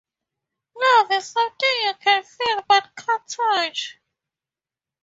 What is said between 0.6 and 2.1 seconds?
Love is something you